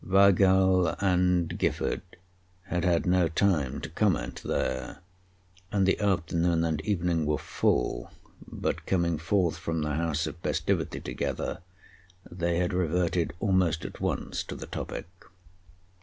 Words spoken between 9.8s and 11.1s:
the house of festivity